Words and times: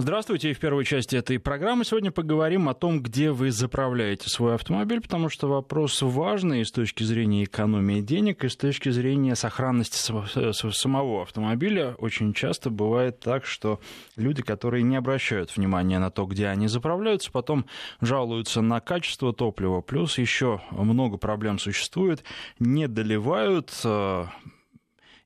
Здравствуйте. 0.00 0.50
И 0.50 0.54
в 0.54 0.58
первой 0.58 0.86
части 0.86 1.14
этой 1.14 1.38
программы 1.38 1.84
сегодня 1.84 2.10
поговорим 2.10 2.70
о 2.70 2.74
том, 2.74 3.02
где 3.02 3.32
вы 3.32 3.50
заправляете 3.50 4.30
свой 4.30 4.54
автомобиль, 4.54 5.02
потому 5.02 5.28
что 5.28 5.46
вопрос 5.46 6.00
важный 6.00 6.64
с 6.64 6.72
точки 6.72 7.02
зрения 7.02 7.44
экономии 7.44 8.00
денег 8.00 8.42
и 8.42 8.48
с 8.48 8.56
точки 8.56 8.88
зрения 8.88 9.36
сохранности 9.36 9.98
самого 9.98 11.20
автомобиля. 11.20 11.96
Очень 11.98 12.32
часто 12.32 12.70
бывает 12.70 13.20
так, 13.20 13.44
что 13.44 13.78
люди, 14.16 14.40
которые 14.40 14.84
не 14.84 14.96
обращают 14.96 15.54
внимания 15.54 15.98
на 15.98 16.10
то, 16.10 16.24
где 16.24 16.46
они 16.46 16.66
заправляются, 16.66 17.30
потом 17.30 17.66
жалуются 18.00 18.62
на 18.62 18.80
качество 18.80 19.34
топлива, 19.34 19.82
плюс 19.82 20.16
еще 20.16 20.62
много 20.70 21.18
проблем 21.18 21.58
существует, 21.58 22.24
не 22.58 22.88
доливают, 22.88 23.70
э, 23.84 24.24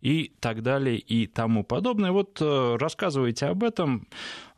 и 0.05 0.33
так 0.39 0.63
далее 0.63 0.99
и 0.99 1.27
тому 1.27 1.65
подобное. 1.65 2.13
Вот 2.13 2.39
э, 2.41 2.77
рассказывайте 2.79 3.47
об 3.47 3.65
этом. 3.65 4.07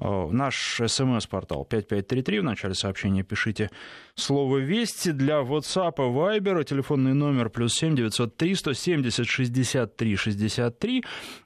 Э, 0.00 0.28
наш 0.30 0.80
смс-портал 0.84 1.64
5533, 1.64 2.40
в 2.40 2.44
начале 2.44 2.74
сообщения 2.74 3.22
пишите 3.22 3.70
слово 4.16 4.58
«Вести» 4.58 5.12
для 5.12 5.40
WhatsApp, 5.42 5.96
Viber, 5.98 6.64
телефонный 6.64 7.14
номер 7.14 7.48
плюс 7.48 7.74
7 7.74 7.94
903 7.94 8.54
170 8.56 9.26
63 9.26 10.16
63 10.16 11.04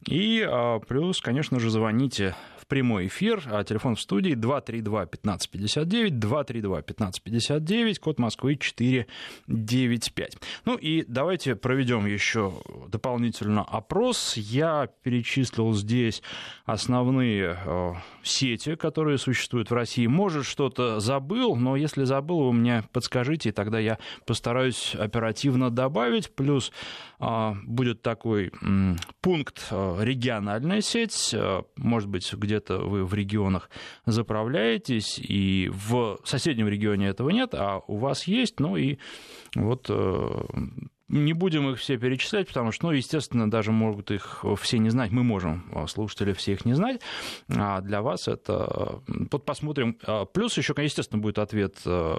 и 0.09 0.49
э, 0.51 0.81
плюс, 0.89 1.21
конечно 1.21 1.61
же, 1.61 1.69
звоните 1.69 2.35
прямой 2.71 3.09
эфир, 3.09 3.43
а 3.47 3.65
телефон 3.65 3.97
в 3.97 4.01
студии 4.01 4.35
232-1559, 4.35 6.11
232-1559, 6.11 7.99
код 7.99 8.21
Москвы 8.21 8.55
495. 8.57 10.37
Ну 10.65 10.77
и 10.77 11.05
давайте 11.07 11.57
проведем 11.57 12.07
еще 12.07 12.55
дополнительно 12.89 13.63
опрос. 13.63 14.37
Я 14.37 14.89
перечислил 15.03 15.75
здесь 15.75 16.23
основные 16.65 17.59
э, 17.65 17.93
сети, 18.23 18.77
которые 18.77 19.19
существуют 19.19 19.71
в 19.71 19.75
России. 19.75 20.07
Может, 20.07 20.47
что-то 20.47 21.01
забыл, 21.01 21.57
но 21.57 21.75
если 21.75 22.05
забыл, 22.05 22.45
вы 22.45 22.53
мне 22.53 22.85
подскажите, 22.93 23.49
и 23.49 23.53
тогда 23.53 23.81
я 23.81 23.99
постараюсь 24.27 24.95
оперативно 24.95 25.71
добавить. 25.71 26.33
Плюс 26.37 26.71
э, 27.19 27.53
будет 27.65 28.03
такой 28.03 28.53
э, 28.63 28.95
пункт 29.21 29.67
региональная 29.73 30.81
сеть, 30.83 31.35
может 31.77 32.09
быть, 32.09 32.33
где 32.33 32.60
где-то 32.61 32.79
вы 32.79 33.05
в 33.05 33.15
регионах 33.15 33.71
заправляетесь, 34.07 35.19
и 35.19 35.71
в 35.73 36.19
соседнем 36.25 36.69
регионе 36.69 37.09
этого 37.09 37.31
нет, 37.31 37.55
а 37.55 37.81
у 37.87 37.97
вас 37.97 38.25
есть, 38.27 38.61
ну 38.61 38.77
и 38.77 38.99
вот 39.55 39.87
э, 39.89 40.43
не 41.09 41.33
будем 41.33 41.69
их 41.71 41.79
все 41.79 41.97
перечислять, 41.97 42.47
потому 42.47 42.71
что, 42.71 42.87
ну, 42.87 42.93
естественно, 42.93 43.51
даже 43.51 43.73
могут 43.73 44.11
их 44.11 44.45
все 44.61 44.79
не 44.79 44.91
знать. 44.91 45.11
Мы 45.11 45.25
можем, 45.25 45.65
э, 45.75 45.87
слушатели, 45.87 46.33
все 46.33 46.53
их 46.53 46.65
не 46.65 46.75
знать. 46.75 47.01
А 47.49 47.81
для 47.81 48.01
вас 48.01 48.29
это... 48.29 49.03
Вот 49.09 49.45
посмотрим. 49.45 49.97
А 50.05 50.25
плюс 50.25 50.57
еще, 50.57 50.75
естественно, 50.77 51.21
будет 51.21 51.39
ответ 51.39 51.77
э, 51.85 52.15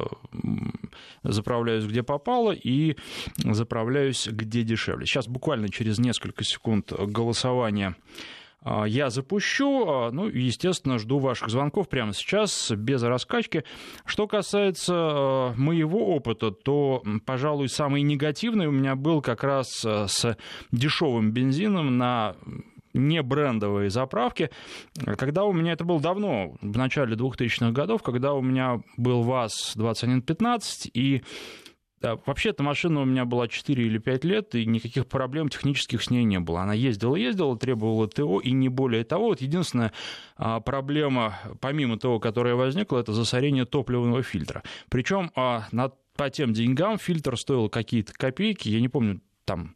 «заправляюсь 1.23 1.86
где 1.86 2.03
попало» 2.03 2.52
и 2.52 2.98
«заправляюсь 3.38 4.28
где 4.28 4.64
дешевле». 4.64 5.05
Сейчас 5.05 5.28
буквально 5.28 5.70
через 5.70 5.98
несколько 6.00 6.44
секунд 6.44 6.92
голосования 6.92 7.95
а, 7.95 8.41
я 8.64 9.09
запущу. 9.09 9.86
А, 9.88 10.12
ну, 10.12 10.28
естественно, 10.28 11.00
жду 11.00 11.20
ваших 11.20 11.50
звонков 11.50 11.90
прямо 11.90 12.14
сейчас, 12.14 12.72
без 12.72 13.02
раскачки. 13.04 13.64
Что 14.06 14.28
касается 14.28 14.94
а, 14.95 15.54
моего 15.56 16.16
опыта, 16.16 16.52
то, 16.52 17.04
пожалуй, 17.26 17.70
самый 17.70 18.02
негативный 18.02 18.67
у 18.67 18.72
меня 18.72 18.95
был 18.95 19.22
как 19.22 19.44
раз 19.44 19.84
с 19.84 20.38
дешевым 20.72 21.32
бензином 21.32 21.98
на 21.98 22.36
не 22.94 23.22
брендовые 23.22 23.89
заправки, 23.89 24.50
когда 25.17 25.45
у 25.45 25.54
меня, 25.54 25.73
это 25.73 25.86
было 25.86 26.00
давно, 26.00 26.56
в 26.62 26.78
начале 26.78 27.16
2000-х 27.16 27.72
годов, 27.72 28.04
когда 28.04 28.34
у 28.34 28.42
меня 28.42 28.82
был 28.98 29.23
ВАЗ-2115, 29.23 30.89
и 30.94 31.23
да, 31.23 31.61
вообще, 32.26 32.50
эта 32.50 32.64
машина 32.64 33.02
у 33.02 33.06
меня 33.06 33.26
была 33.26 33.48
4 33.48 33.86
или 33.86 33.98
5 33.98 34.23
лет, 34.26 34.56
и 34.56 34.66
никаких 34.66 35.08
проблем 35.08 35.50
технических 35.50 36.02
с 36.02 36.10
ней 36.10 36.23
не 36.23 36.39
было. 36.39 36.62
Она 36.62 36.73
ездила-ездила, 36.73 37.58
требовала 37.58 38.08
ТО, 38.08 38.39
и 38.39 38.52
не 38.52 38.70
более 38.70 39.04
того. 39.04 39.28
Вот 39.28 39.42
единственная 39.42 39.94
а, 40.38 40.60
проблема, 40.60 41.40
помимо 41.60 41.98
того, 41.98 42.20
которая 42.20 42.56
возникла, 42.56 43.00
это 43.00 43.14
засорение 43.14 43.66
топливного 43.66 44.23
фильтра. 44.23 44.64
Причем 44.90 45.32
а, 45.36 45.67
по 46.16 46.30
тем 46.30 46.54
деньгам 46.54 46.98
фильтр 46.98 47.38
стоил 47.38 47.70
какие-то 47.70 48.14
копейки, 48.14 48.70
я 48.70 48.80
не 48.80 48.90
помню, 48.90 49.22
там 49.45 49.76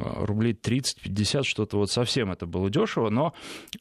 а, 0.00 0.26
рублей 0.26 0.54
30-50, 0.54 1.42
что-то 1.44 1.78
вот 1.78 1.90
совсем 1.90 2.30
это 2.30 2.46
было 2.46 2.70
дешево, 2.70 3.10
но 3.10 3.34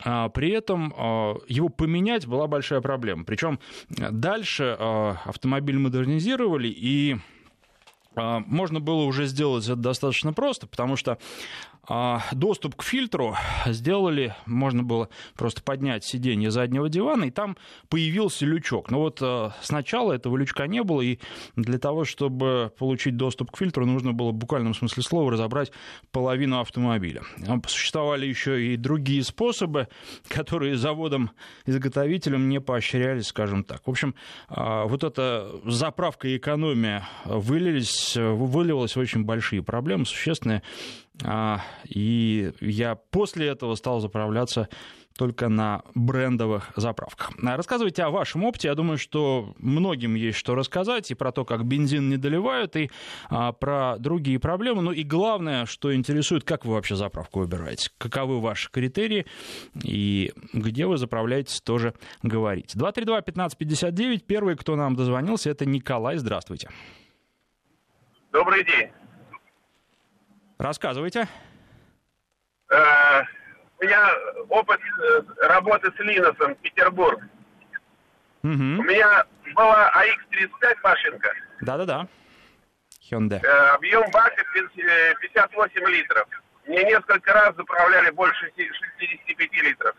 а, 0.03 0.29
при 0.29 0.51
этом 0.51 0.94
а, 0.97 1.35
его 1.47 1.69
поменять 1.69 2.27
была 2.27 2.47
большая 2.47 2.81
проблема. 2.81 3.25
Причем 3.25 3.59
дальше 3.89 4.75
а, 4.77 5.22
автомобиль 5.25 5.77
модернизировали 5.77 6.67
и 6.67 7.17
можно 8.17 8.79
было 8.79 9.03
уже 9.03 9.25
сделать 9.25 9.66
это 9.66 9.75
достаточно 9.75 10.33
просто, 10.33 10.67
потому 10.67 10.95
что 10.95 11.17
а, 11.89 12.22
доступ 12.33 12.75
к 12.75 12.83
фильтру 12.83 13.35
сделали, 13.66 14.35
можно 14.45 14.83
было 14.83 15.07
просто 15.35 15.61
поднять 15.61 16.03
сиденье 16.03 16.51
заднего 16.51 16.89
дивана, 16.89 17.25
и 17.25 17.31
там 17.31 17.56
появился 17.88 18.45
лючок. 18.45 18.91
Но 18.91 19.00
вот 19.00 19.19
а, 19.22 19.53
сначала 19.61 20.11
этого 20.11 20.35
лючка 20.35 20.67
не 20.67 20.83
было, 20.83 21.00
и 21.00 21.19
для 21.56 21.79
того, 21.79 22.03
чтобы 22.03 22.73
получить 22.77 23.16
доступ 23.16 23.51
к 23.51 23.57
фильтру, 23.57 23.85
нужно 23.85 24.11
было 24.11 24.31
в 24.31 24.33
буквальном 24.33 24.73
смысле 24.73 25.01
слова 25.01 25.31
разобрать 25.31 25.72
половину 26.11 26.59
автомобиля. 26.59 27.22
Существовали 27.67 28.25
еще 28.25 28.73
и 28.73 28.75
другие 28.75 29.23
способы, 29.23 29.88
которые 30.27 30.75
заводом-изготовителем 30.75 32.50
не 32.50 32.59
поощрялись, 32.59 33.27
скажем 33.27 33.63
так. 33.63 33.88
В 33.88 33.89
общем, 33.89 34.13
а, 34.50 34.85
вот 34.85 35.06
эта 35.06 35.50
заправка 35.63 36.27
и 36.27 36.35
экономия 36.35 37.07
вылились, 37.23 38.06
выливалась 38.16 38.95
в 38.95 39.00
очень 39.00 39.23
большие 39.23 39.62
проблемы, 39.63 40.06
существенные 40.06 40.62
а, 41.23 41.62
и 41.85 42.51
я 42.62 42.95
после 42.95 43.47
этого 43.47 43.75
стал 43.75 44.00
заправляться 44.00 44.69
только 45.18 45.50
на 45.50 45.81
брендовых 45.95 46.72
заправках. 46.75 47.31
А, 47.44 47.57
рассказывайте 47.57 48.03
о 48.03 48.12
вашем 48.12 48.44
опыте. 48.44 48.68
Я 48.68 48.75
думаю, 48.75 48.97
что 48.97 49.56
многим 49.57 50.16
есть 50.16 50.38
что 50.38 50.56
рассказать 50.56 51.09
и 51.12 51.16
про 51.16 51.31
то, 51.31 51.44
как 51.44 51.66
бензин 51.66 52.09
не 52.09 52.18
доливают, 52.18 52.75
и 52.75 52.91
а, 53.29 53.51
про 53.51 53.97
другие 53.97 54.39
проблемы. 54.39 54.81
Ну 54.84 54.91
и 54.91 55.03
главное, 55.03 55.66
что 55.66 55.94
интересует, 55.94 56.44
как 56.44 56.66
вы 56.66 56.74
вообще 56.74 56.95
заправку 56.95 57.39
выбираете, 57.39 57.89
каковы 57.97 58.39
ваши 58.39 58.69
критерии 58.69 59.25
и 59.84 60.31
где 60.53 60.85
вы 60.85 60.97
заправляетесь, 60.97 61.62
тоже 61.62 61.95
говорите. 62.22 62.78
232-1559. 62.78 64.19
Первый, 64.19 64.56
кто 64.56 64.75
нам 64.75 64.95
дозвонился, 64.95 65.50
это 65.50 65.66
Николай. 65.66 66.18
Здравствуйте. 66.18 66.69
Добрый 68.37 68.63
день. 68.65 68.91
Рассказывайте. 70.59 71.27
Э, 72.69 73.21
у 73.79 73.83
меня 73.83 74.13
опыт 74.49 74.79
э, 74.79 75.21
работы 75.47 75.91
с 75.91 75.99
Линосом, 75.99 76.53
Петербург. 76.61 77.19
Угу. 78.43 78.51
У 78.53 78.83
меня 78.83 79.25
была 79.55 79.91
AX35 79.91 80.75
машинка. 80.83 81.33
Да-да-да. 81.61 82.07
Hyundai. 83.09 83.43
Э, 83.43 83.73
объем 83.73 84.05
бака 84.11 84.43
58 84.53 85.87
литров. 85.87 86.27
Мне 86.67 86.83
несколько 86.83 87.33
раз 87.33 87.55
заправляли 87.55 88.11
больше 88.11 88.51
65 88.55 89.51
литров. 89.63 89.95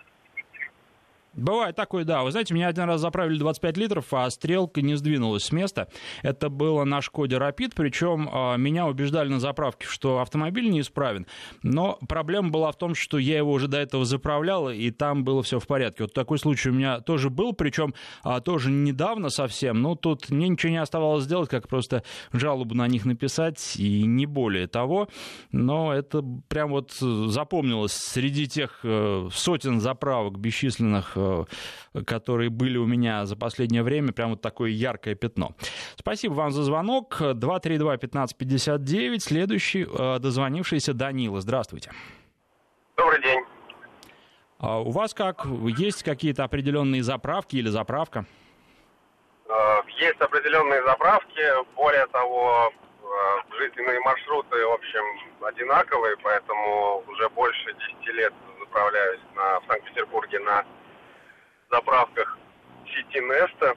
Бывает 1.39 1.77
такое, 1.77 2.05
да. 2.05 2.25
Вы 2.25 2.33
знаете, 2.33 2.53
меня 2.53 2.69
один 2.69 2.85
раз 2.85 3.01
заправили 3.01 3.39
25 3.39 3.77
литров, 3.77 4.13
а 4.13 4.29
стрелка 4.29 4.83
не 4.83 4.97
сдвинулась 4.97 5.45
с 5.45 5.53
места. 5.53 5.89
Это 6.23 6.49
было 6.49 6.83
на 6.85 7.01
Шкоде 7.01 7.39
Рапид, 7.39 7.75
причем 7.77 8.29
а, 8.33 8.57
меня 8.57 8.87
убеждали 8.87 9.29
на 9.29 9.39
заправке, 9.39 9.87
что 9.87 10.21
автомобиль 10.21 10.69
неисправен. 10.69 11.27
Но 11.63 11.99
проблема 12.09 12.51
была 12.51 12.73
в 12.73 12.77
том, 12.77 12.97
что 12.97 13.19
я 13.19 13.37
его 13.39 13.53
уже 13.53 13.69
до 13.69 13.79
этого 13.79 14.05
заправлял, 14.05 14.69
и 14.69 14.91
там 14.91 15.23
было 15.23 15.43
все 15.45 15.61
в 15.61 15.67
порядке. 15.67 16.05
Вот 16.05 16.13
такой 16.13 16.39
случай 16.39 16.71
у 16.71 16.73
меня 16.73 17.01
тоже 17.01 17.31
был, 17.31 17.53
причем 17.53 17.95
а, 18.25 18.41
тоже 18.41 18.71
недавно 18.71 19.29
совсем. 19.29 19.81
Но 19.81 19.95
тут 19.95 20.31
мне 20.31 20.49
ничего 20.49 20.73
не 20.73 20.83
оставалось 20.83 21.25
сделать, 21.25 21.49
как 21.49 21.69
просто 21.69 22.03
жалобу 22.33 22.75
на 22.75 22.89
них 22.89 23.05
написать, 23.05 23.77
и 23.77 24.03
не 24.03 24.27
более 24.27 24.67
того. 24.67 25.09
Но 25.53 25.95
это 25.95 26.25
прям 26.49 26.71
вот 26.71 26.93
запомнилось 26.93 27.93
среди 27.93 28.49
тех 28.49 28.81
э, 28.83 29.29
сотен 29.33 29.81
заправок 29.81 30.39
бесчисленных 30.39 31.13
э, 31.15 31.28
которые 32.07 32.51
были 32.51 32.77
у 32.77 32.87
меня 32.87 33.27
за 33.27 33.37
последнее 33.37 33.83
время, 33.83 34.13
прям 34.13 34.31
вот 34.31 34.41
такое 34.41 34.71
яркое 34.71 35.15
пятно. 35.15 35.55
Спасибо 35.97 36.35
вам 36.35 36.51
за 36.51 36.63
звонок. 36.63 37.21
232-1559. 37.21 39.19
Следующий 39.21 39.87
э, 39.89 40.19
дозвонившийся 40.19 40.95
Данила. 40.95 41.41
Здравствуйте. 41.41 41.93
Добрый 42.97 43.23
день. 43.23 43.41
А 44.59 44.81
у 44.81 44.91
вас 44.91 45.15
как? 45.15 45.47
Есть 45.77 46.03
какие-то 46.03 46.45
определенные 46.45 47.03
заправки 47.03 47.57
или 47.57 47.69
заправка? 47.69 48.27
Э, 49.49 49.83
есть 49.99 50.21
определенные 50.21 50.83
заправки. 50.85 51.43
Более 51.77 52.07
того, 52.09 52.73
э, 52.73 53.57
жизненные 53.59 54.01
маршруты, 54.01 54.57
в 54.67 54.73
общем, 54.73 55.05
одинаковые, 55.45 56.17
поэтому 56.23 57.05
уже 57.07 57.29
больше 57.31 57.73
10 58.03 58.15
лет 58.15 58.35
заправляюсь 58.61 59.21
на, 59.35 59.61
в 59.61 59.67
Санкт-Петербурге 59.69 60.41
на 60.41 60.65
заправках 61.71 62.39
сети 62.87 63.21
Неста. 63.21 63.75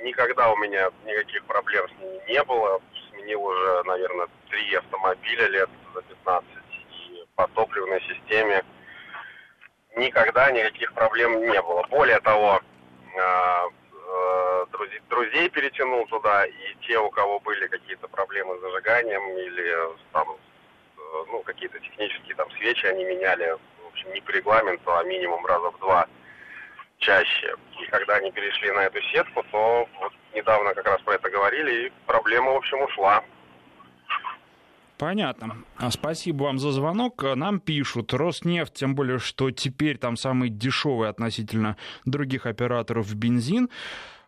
Никогда 0.00 0.50
у 0.50 0.56
меня 0.56 0.90
никаких 1.04 1.44
проблем 1.44 1.86
с 1.88 2.02
ними 2.02 2.32
не 2.32 2.42
было. 2.44 2.80
Сменил 3.10 3.42
уже, 3.44 3.82
наверное, 3.84 4.28
три 4.48 4.74
автомобиля 4.74 5.46
лет 5.48 5.70
за 5.94 6.02
15. 6.02 6.48
И 6.90 7.24
по 7.34 7.46
топливной 7.48 8.00
системе 8.02 8.64
никогда 9.96 10.50
никаких 10.50 10.92
проблем 10.94 11.40
не 11.40 11.62
было. 11.62 11.86
Более 11.90 12.20
того, 12.20 12.60
а, 13.20 13.64
а, 13.66 14.66
друзей, 14.72 15.00
друзей 15.10 15.50
перетянул 15.50 16.06
туда, 16.06 16.46
и 16.46 16.74
те, 16.86 16.98
у 16.98 17.10
кого 17.10 17.38
были 17.40 17.66
какие-то 17.66 18.08
проблемы 18.08 18.56
с 18.56 18.60
зажиганием 18.60 19.36
или 19.36 19.76
там, 20.12 20.36
ну, 21.26 21.42
какие-то 21.42 21.78
технические 21.80 22.34
там 22.36 22.50
свечи, 22.52 22.86
они 22.86 23.04
меняли, 23.04 23.58
в 23.82 23.86
общем, 23.88 24.12
не 24.14 24.20
по 24.22 24.30
регламенту, 24.30 24.96
а 24.96 25.04
минимум 25.04 25.44
раза 25.44 25.70
в 25.70 25.78
два 25.78 26.08
чаще. 26.98 27.54
И 27.80 27.86
когда 27.86 28.16
они 28.16 28.30
перешли 28.32 28.70
на 28.72 28.80
эту 28.80 29.00
сетку, 29.12 29.44
то 29.50 29.88
вот 30.00 30.12
недавно 30.34 30.74
как 30.74 30.86
раз 30.86 31.00
про 31.02 31.14
это 31.14 31.30
говорили, 31.30 31.86
и 31.86 31.92
проблема, 32.06 32.52
в 32.52 32.56
общем, 32.56 32.82
ушла. 32.82 33.22
Понятно. 34.98 35.58
А 35.76 35.92
спасибо 35.92 36.44
вам 36.44 36.58
за 36.58 36.72
звонок. 36.72 37.22
Нам 37.22 37.60
пишут, 37.60 38.12
Роснефть, 38.12 38.74
тем 38.74 38.96
более, 38.96 39.20
что 39.20 39.52
теперь 39.52 39.96
там 39.96 40.16
самый 40.16 40.48
дешевый 40.48 41.08
относительно 41.08 41.76
других 42.04 42.46
операторов 42.46 43.14
бензин. 43.14 43.70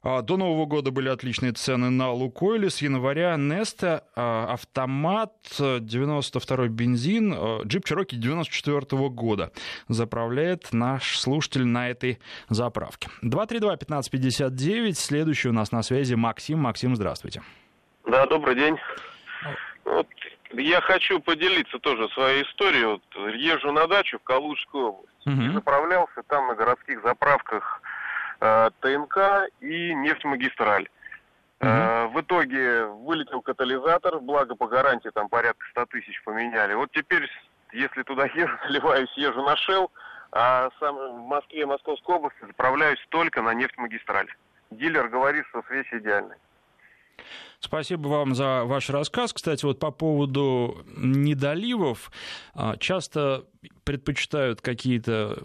А, 0.03 0.23
до 0.23 0.37
Нового 0.37 0.65
года 0.67 0.91
были 0.91 1.09
отличные 1.09 1.53
цены 1.53 1.91
на 1.91 2.11
Лукойле. 2.11 2.71
С 2.71 2.81
января 2.81 3.37
Неста, 3.37 4.05
автомат, 4.15 5.35
92-й 5.59 6.69
бензин, 6.69 7.35
а, 7.37 7.63
джип 7.65 7.85
Чироки 7.85 8.15
94 8.15 8.79
-го 8.81 9.11
года. 9.11 9.53
Заправляет 9.89 10.73
наш 10.73 11.19
слушатель 11.19 11.67
на 11.67 11.91
этой 11.91 12.19
заправке. 12.49 13.09
232-1559. 13.23 14.99
Следующий 14.99 15.49
у 15.49 15.53
нас 15.53 15.71
на 15.73 15.83
связи 15.83 16.15
Максим. 16.15 16.61
Максим, 16.61 16.97
здравствуйте. 16.97 17.43
Да, 18.07 18.27
добрый 18.27 18.55
день. 18.55 18.77
Вот 19.85 20.07
я 20.53 20.81
хочу 20.81 21.21
поделиться 21.21 21.79
тоже 21.79 22.09
своей 22.11 22.45
историей. 22.45 22.85
Вот 22.85 23.03
езжу 23.35 23.73
на 23.73 23.87
дачу 23.87 24.19
в 24.19 24.23
Калужскую 24.23 24.89
область. 24.89 25.27
Угу. 25.27 25.43
И 25.43 25.51
заправлялся 25.53 26.23
там 26.27 26.49
на 26.49 26.55
городских 26.55 27.03
заправках 27.03 27.83
э, 27.83 27.90
ТНК 28.41 29.49
и 29.61 29.95
нефтьмагистраль. 29.95 30.89
Угу. 31.61 31.69
Э, 31.69 32.07
в 32.07 32.21
итоге 32.21 32.87
вылетел 32.87 33.43
катализатор, 33.43 34.19
благо 34.21 34.55
по 34.55 34.67
гарантии 34.67 35.11
там 35.11 35.29
порядка 35.29 35.65
100 35.73 35.87
тысяч 35.87 36.23
поменяли. 36.25 36.75
Вот 36.75 36.91
теперь, 36.93 37.29
если 37.73 38.03
туда 38.03 38.25
езжу, 38.35 38.57
заливаюсь, 38.67 39.13
езжу 39.17 39.43
на 39.43 39.55
Shell, 39.55 39.91
а 40.33 40.71
сам 40.79 40.97
в 40.97 41.27
Москве, 41.27 41.67
Московской 41.67 42.17
области 42.17 42.47
заправляюсь 42.47 43.05
только 43.11 43.43
на 43.43 43.53
нефтьмагистраль. 43.53 44.29
Дилер 44.71 45.09
говорит, 45.09 45.45
что 45.51 45.63
связь 45.69 45.87
идеальная. 45.93 46.39
Спасибо 47.59 48.09
вам 48.09 48.35
за 48.35 48.65
ваш 48.65 48.89
рассказ. 48.89 49.35
Кстати, 49.35 49.67
вот 49.67 49.79
по 49.79 49.91
поводу 49.91 50.79
недоливов, 50.97 52.11
а, 52.55 52.77
часто 52.79 53.45
предпочитают 53.85 54.61
какие-то 54.61 55.43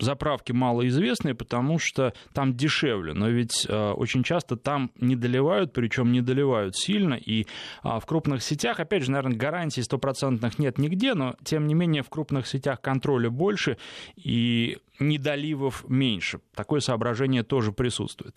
заправки 0.00 0.52
малоизвестные, 0.52 1.34
потому 1.34 1.78
что 1.78 2.12
там 2.32 2.54
дешевле. 2.54 3.14
Но 3.14 3.28
ведь 3.28 3.66
э, 3.68 3.90
очень 3.92 4.22
часто 4.22 4.56
там 4.56 4.90
не 5.00 5.16
доливают, 5.16 5.72
причем 5.72 6.12
не 6.12 6.20
доливают 6.20 6.76
сильно. 6.76 7.14
И 7.14 7.42
э, 7.42 7.44
в 7.82 8.06
крупных 8.06 8.42
сетях, 8.42 8.80
опять 8.80 9.04
же, 9.04 9.10
наверное, 9.10 9.36
гарантий 9.36 9.82
стопроцентных 9.82 10.58
нет 10.58 10.78
нигде, 10.78 11.14
но 11.14 11.36
тем 11.42 11.66
не 11.66 11.74
менее 11.74 12.02
в 12.02 12.10
крупных 12.10 12.46
сетях 12.46 12.80
контроля 12.80 13.30
больше 13.30 13.78
и 14.16 14.78
недоливов 15.00 15.84
меньше. 15.88 16.40
Такое 16.54 16.80
соображение 16.80 17.42
тоже 17.42 17.72
присутствует. 17.72 18.36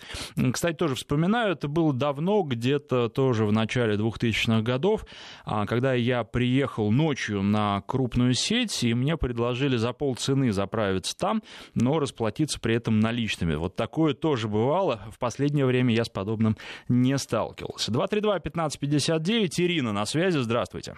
Кстати, 0.54 0.76
тоже 0.76 0.96
вспоминаю, 0.96 1.54
это 1.54 1.68
было 1.68 1.94
давно, 1.94 2.42
где-то 2.42 3.10
тоже 3.10 3.46
в 3.46 3.52
начале 3.52 3.96
2000-х 3.96 4.62
годов, 4.62 5.06
когда 5.46 5.94
я 5.94 6.24
приехал 6.24 6.92
ночью 6.92 7.44
на 7.44 7.82
крупную 7.82 8.34
сеть, 8.34 8.84
и 8.90 8.94
мне 8.94 9.18
предложили 9.18 9.78
за 9.78 9.94
полцены 9.94 10.52
заправиться 10.52 11.18
там, 11.18 11.42
но 11.76 12.00
расплатиться 12.00 12.60
при 12.60 12.76
этом 12.76 13.00
наличными. 13.00 13.56
Вот 13.56 13.76
такое 13.76 14.14
тоже 14.14 14.48
бывало. 14.48 15.02
В 15.12 15.20
последнее 15.20 15.66
время 15.66 15.94
я 15.94 16.04
с 16.04 16.10
подобным 16.10 16.58
не 16.88 17.18
сталкивался. 17.18 17.92
232-1559. 17.92 19.50
Ирина 19.58 19.94
на 19.94 20.06
связи. 20.06 20.38
Здравствуйте. 20.38 20.96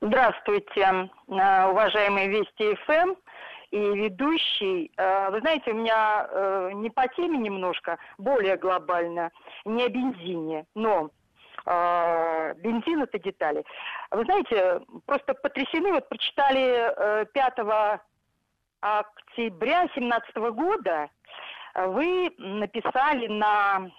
Здравствуйте, 0.00 0.80
э, 0.82 1.70
уважаемый 1.70 2.28
Вести 2.28 2.74
ФМ 2.84 3.14
и 3.70 3.78
ведущий. 3.78 4.90
Э, 4.98 5.30
вы 5.30 5.40
знаете, 5.40 5.72
у 5.72 5.76
меня 5.76 6.28
э, 6.28 6.70
не 6.74 6.90
по 6.90 7.08
теме 7.08 7.38
немножко, 7.38 7.98
более 8.18 8.58
глобально, 8.58 9.30
не 9.64 9.84
о 9.84 9.88
бензине, 9.88 10.66
но 10.74 11.10
бензин 11.66 13.02
это 13.02 13.18
детали. 13.18 13.64
Вы 14.10 14.24
знаете, 14.24 14.80
просто 15.06 15.34
потрясены, 15.34 15.92
вот 15.92 16.08
прочитали 16.08 17.26
5 17.32 17.54
октября 18.80 19.80
2017 19.86 20.36
года 20.52 21.08
вы 21.74 22.32
написали 22.38 23.26
на 23.26 23.90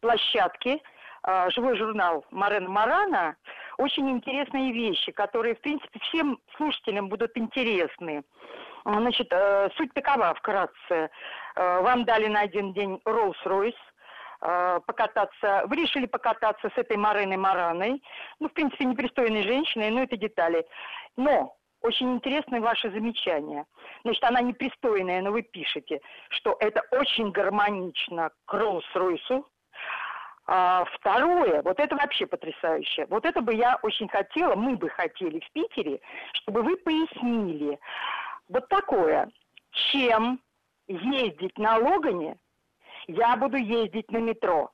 площадке 0.00 0.80
э, 1.26 1.50
живой 1.50 1.76
журнал 1.76 2.24
Марена 2.30 2.68
Марана 2.68 3.36
очень 3.78 4.10
интересные 4.10 4.72
вещи, 4.72 5.12
которые, 5.12 5.54
в 5.54 5.60
принципе, 5.60 5.98
всем 6.00 6.38
слушателям 6.56 7.08
будут 7.08 7.36
интересны. 7.36 8.22
Значит, 8.84 9.28
э, 9.30 9.70
суть 9.76 9.92
такова, 9.94 10.34
вкратце. 10.34 11.10
Э, 11.56 11.80
вам 11.80 12.04
дали 12.04 12.26
на 12.26 12.40
один 12.40 12.72
день 12.72 13.00
Rolls-Royce, 13.06 13.74
покататься. 14.86 15.62
Вы 15.66 15.76
решили 15.76 16.06
покататься 16.06 16.68
с 16.68 16.78
этой 16.78 16.96
Мареной 16.96 17.38
Мараной. 17.38 18.02
Ну, 18.40 18.48
в 18.48 18.52
принципе, 18.52 18.84
непристойной 18.84 19.42
женщиной, 19.42 19.90
но 19.90 20.02
это 20.02 20.16
детали. 20.16 20.66
Но 21.16 21.56
очень 21.80 22.12
интересны 22.14 22.60
ваши 22.60 22.90
замечания. 22.90 23.66
Значит, 24.04 24.24
она 24.24 24.40
непристойная, 24.40 25.22
но 25.22 25.32
вы 25.32 25.42
пишете, 25.42 26.00
что 26.28 26.56
это 26.60 26.82
очень 26.90 27.30
гармонично 27.30 28.30
к 28.46 28.54
Роллс-Ройсу. 28.54 29.44
А 30.46 30.84
второе, 30.92 31.62
вот 31.62 31.80
это 31.80 31.96
вообще 31.96 32.26
потрясающе. 32.26 33.06
Вот 33.08 33.24
это 33.24 33.40
бы 33.40 33.54
я 33.54 33.78
очень 33.82 34.08
хотела, 34.08 34.54
мы 34.54 34.76
бы 34.76 34.90
хотели 34.90 35.40
в 35.40 35.52
Питере, 35.52 36.00
чтобы 36.34 36.62
вы 36.62 36.76
пояснили. 36.76 37.78
Вот 38.48 38.68
такое, 38.68 39.30
чем 39.70 40.40
ездить 40.86 41.56
на 41.56 41.78
Логане, 41.78 42.36
я 43.06 43.36
буду 43.36 43.56
ездить 43.56 44.10
на 44.10 44.18
метро. 44.18 44.70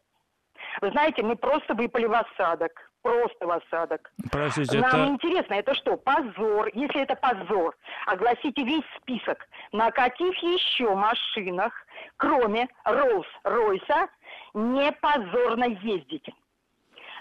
Вы 0.81 0.91
знаете, 0.91 1.23
мы 1.23 1.37
просто 1.37 1.75
выпали 1.75 2.07
в 2.07 2.13
осадок 2.13 2.91
просто 3.03 3.47
в 3.47 3.51
осадок. 3.51 4.11
Простите, 4.31 4.79
Нам 4.79 4.89
это... 4.91 5.07
интересно, 5.09 5.55
это 5.55 5.75
что, 5.75 5.97
позор? 5.97 6.71
Если 6.75 7.03
это 7.03 7.17
позор, 7.17 7.77
огласите 8.07 8.63
весь 8.65 8.85
список, 9.01 9.47
на 9.73 9.91
каких 9.91 10.37
еще 10.43 10.95
машинах, 10.95 11.73
кроме 12.17 12.69
Роллс-Ройса, 12.85 14.09
не 14.55 14.93
позорно 14.93 15.65
ездить 15.65 16.29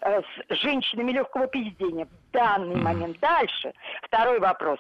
э, 0.01 0.22
с 0.22 0.56
женщинами 0.56 1.12
легкого 1.12 1.48
поведения 1.48 2.06
в 2.06 2.32
данный 2.32 2.75
mm. 2.75 2.82
момент. 2.82 3.20
Дальше. 3.20 3.74
Второй 4.04 4.39
вопрос. 4.39 4.80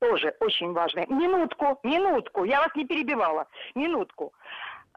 Тоже 0.00 0.32
очень 0.38 0.72
важный. 0.72 1.06
Минутку, 1.08 1.80
минутку. 1.82 2.44
Я 2.44 2.60
вас 2.60 2.72
не 2.76 2.86
перебивала. 2.86 3.48
Минутку. 3.74 4.32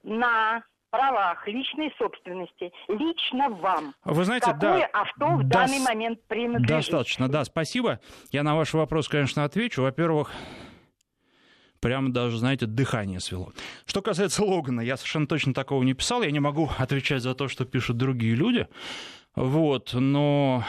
На 0.04 0.64
правах 0.92 1.48
личной 1.48 1.94
собственности, 1.98 2.72
лично 2.90 3.50
вам. 3.50 3.96
Вы 4.04 4.26
знаете, 4.26 4.52
Какое 4.52 4.90
да, 4.92 5.02
авто 5.02 5.28
в 5.38 5.44
данный 5.48 5.80
момент 5.80 6.20
принадлежит? 6.28 6.68
Достаточно, 6.68 7.30
да, 7.30 7.46
спасибо. 7.46 8.00
Я 8.32 8.44
на 8.44 8.56
ваш 8.56 8.74
вопрос, 8.74 9.08
конечно, 9.08 9.44
отвечу. 9.44 9.82
Во-первых, 9.82 10.32
прямо 11.80 12.12
даже, 12.12 12.38
знаете, 12.38 12.66
дыхание 12.66 13.20
свело. 13.20 13.54
Что 13.86 14.02
касается 14.02 14.44
Логана, 14.44 14.82
я 14.82 14.98
совершенно 14.98 15.28
точно 15.28 15.54
такого 15.54 15.82
не 15.84 15.94
писал, 15.94 16.22
я 16.22 16.32
не 16.32 16.40
могу 16.40 16.70
отвечать 16.78 17.24
за 17.24 17.36
то, 17.36 17.48
что 17.48 17.66
пишут 17.66 17.98
другие 17.98 18.36
люди, 18.36 18.68
вот, 19.36 19.94
но 19.94 20.64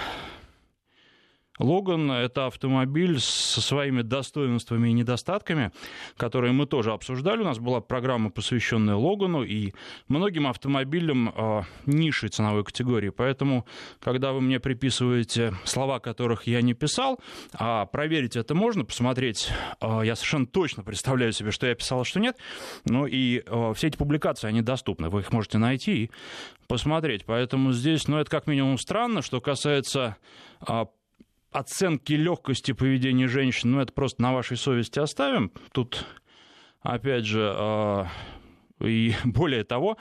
Логан— 1.62 2.11
это 2.12 2.47
автомобиль 2.47 3.21
со 3.21 3.61
своими 3.61 4.02
достоинствами 4.02 4.88
и 4.88 4.92
недостатками, 4.92 5.73
которые 6.16 6.52
мы 6.52 6.66
тоже 6.66 6.92
обсуждали. 6.92 7.42
У 7.42 7.45
нас 7.45 7.59
была 7.59 7.81
программа, 7.81 8.31
посвященная 8.31 8.97
Логану 8.97 9.45
и 9.45 9.73
многим 10.09 10.47
автомобилям 10.47 11.28
э, 11.28 11.62
низшей 11.87 12.28
ценовой 12.28 12.64
категории. 12.64 13.11
Поэтому, 13.11 13.66
когда 14.00 14.33
вы 14.33 14.40
мне 14.40 14.61
приписываете 14.61 15.54
слова, 15.64 16.00
которых 16.00 16.47
я 16.47 16.62
не 16.62 16.75
писал, 16.75 17.21
а 17.54 17.87
проверить 17.87 18.37
это 18.37 18.54
можно, 18.54 18.85
посмотреть, 18.85 19.49
э, 19.81 20.00
я 20.04 20.16
совершенно 20.16 20.47
точно 20.47 20.83
представляю 20.83 21.33
себе, 21.33 21.52
что 21.52 21.66
я 21.66 21.75
писал, 21.75 22.00
а 22.00 22.04
что 22.04 22.21
нет. 22.21 22.37
Ну 22.85 23.07
и 23.07 23.42
э, 23.47 23.73
все 23.76 23.87
эти 23.87 23.97
публикации, 23.97 24.49
они 24.49 24.62
доступны. 24.62 25.09
Вы 25.09 25.21
их 25.21 25.33
можете 25.33 25.59
найти 25.59 26.04
и 26.04 26.11
посмотреть. 26.66 27.25
Поэтому 27.25 27.73
здесь, 27.73 28.09
ну, 28.09 28.19
это 28.19 28.31
как 28.31 28.47
минимум 28.47 28.78
странно, 28.78 29.23
что 29.23 29.40
касается 29.40 30.16
оценки 31.52 32.14
легкости 32.14 32.73
поведения 32.73 33.28
женщин, 33.28 33.73
ну, 33.73 33.80
это 33.80 33.92
просто 33.92 34.23
на 34.23 34.32
вашей 34.32 34.56
совести 34.56 34.99
оставим. 34.99 35.52
Тут 35.73 36.06
опять 36.80 37.25
же, 37.25 38.09
и 38.80 39.14
более 39.25 39.64
того, 39.64 39.97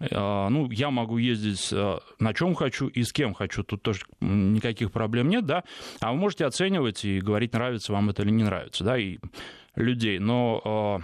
ну, 0.00 0.70
я 0.70 0.90
могу 0.90 1.18
ездить 1.18 1.72
на 1.72 2.34
чем 2.34 2.54
хочу 2.54 2.88
и 2.88 3.02
с 3.02 3.12
кем 3.12 3.34
хочу. 3.34 3.62
Тут 3.62 3.82
тоже 3.82 4.02
никаких 4.20 4.92
проблем 4.92 5.28
нет, 5.28 5.46
да. 5.46 5.64
А 6.00 6.12
вы 6.12 6.18
можете 6.18 6.44
оценивать 6.44 7.04
и 7.04 7.20
говорить, 7.20 7.52
нравится 7.52 7.92
вам 7.92 8.10
это 8.10 8.22
или 8.22 8.30
не 8.30 8.44
нравится, 8.44 8.84
да, 8.84 8.98
и 8.98 9.18
людей. 9.74 10.18
Но 10.18 11.02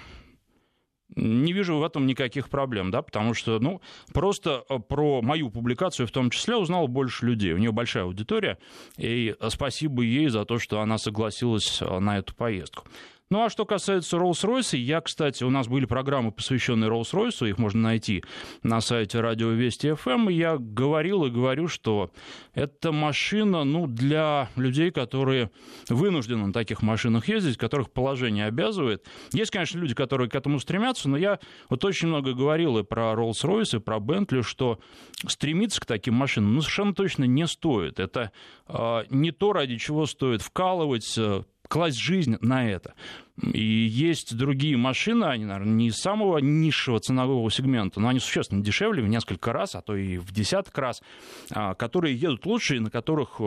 не 1.16 1.52
вижу 1.52 1.78
в 1.78 1.84
этом 1.84 2.06
никаких 2.06 2.48
проблем, 2.48 2.90
да, 2.90 3.02
потому 3.02 3.34
что, 3.34 3.58
ну, 3.58 3.80
просто 4.12 4.64
э, 4.68 4.78
про 4.78 5.22
мою 5.22 5.50
публикацию 5.50 6.06
в 6.06 6.10
том 6.10 6.30
числе 6.30 6.56
узнал 6.56 6.88
больше 6.88 7.26
людей. 7.26 7.52
У 7.52 7.58
нее 7.58 7.72
большая 7.72 8.04
аудитория, 8.04 8.58
и 8.96 9.34
спасибо 9.48 10.02
ей 10.02 10.28
за 10.28 10.44
то, 10.44 10.58
что 10.58 10.80
она 10.80 10.98
согласилась 10.98 11.80
э, 11.80 11.98
на 11.98 12.18
эту 12.18 12.34
поездку. 12.34 12.86
Ну 13.30 13.42
а 13.42 13.48
что 13.48 13.64
касается 13.64 14.18
Rolls-Royce, 14.18 14.76
я, 14.76 15.00
кстати, 15.00 15.44
у 15.44 15.50
нас 15.50 15.66
были 15.66 15.86
программы, 15.86 16.30
посвященные 16.30 16.90
Rolls-Royce, 16.90 17.48
их 17.48 17.58
можно 17.58 17.80
найти 17.80 18.22
на 18.62 18.82
сайте 18.82 19.20
Радио 19.20 19.48
Вести 19.48 19.94
ФМ, 19.94 20.28
и 20.28 20.34
я 20.34 20.58
говорил 20.58 21.24
и 21.24 21.30
говорю, 21.30 21.66
что 21.66 22.10
это 22.52 22.92
машина, 22.92 23.64
ну, 23.64 23.86
для 23.86 24.50
людей, 24.56 24.90
которые 24.90 25.50
вынуждены 25.88 26.46
на 26.46 26.52
таких 26.52 26.82
машинах 26.82 27.26
ездить, 27.26 27.56
которых 27.56 27.92
положение 27.92 28.44
обязывает. 28.44 29.06
Есть, 29.32 29.50
конечно, 29.50 29.78
люди, 29.78 29.94
которые 29.94 30.28
к 30.28 30.34
этому 30.34 30.60
стремятся, 30.60 31.08
но 31.08 31.16
я 31.16 31.38
вот 31.70 31.82
очень 31.84 32.08
много 32.08 32.34
говорил 32.34 32.76
и 32.76 32.82
про 32.82 33.14
Rolls-Royce, 33.14 33.78
и 33.78 33.80
про 33.80 33.96
Bentley, 33.96 34.42
что 34.42 34.78
стремиться 35.26 35.80
к 35.80 35.86
таким 35.86 36.12
машинам, 36.12 36.54
ну, 36.54 36.60
совершенно 36.60 36.94
точно 36.94 37.24
не 37.24 37.46
стоит. 37.46 38.00
Это 38.00 38.32
э, 38.68 39.04
не 39.08 39.30
то, 39.30 39.54
ради 39.54 39.78
чего 39.78 40.04
стоит 40.04 40.42
вкалывать, 40.42 41.14
э, 41.16 41.44
класть 41.68 41.98
жизнь 41.98 42.36
на 42.40 42.68
это. 42.70 42.94
И 43.42 43.60
есть 43.60 44.36
другие 44.36 44.76
машины, 44.76 45.24
они, 45.24 45.44
наверное, 45.44 45.72
не 45.72 45.90
самого 45.90 46.38
низшего 46.38 47.00
ценового 47.00 47.50
сегмента, 47.50 47.98
но 47.98 48.08
они 48.08 48.20
существенно 48.20 48.62
дешевле 48.62 49.02
в 49.02 49.08
несколько 49.08 49.52
раз, 49.52 49.74
а 49.74 49.80
то 49.82 49.96
и 49.96 50.18
в 50.18 50.32
десяток 50.32 50.76
раз, 50.78 51.02
а, 51.50 51.74
которые 51.74 52.14
едут 52.14 52.46
лучше 52.46 52.76
и 52.76 52.78
на 52.78 52.90
которых 52.90 53.40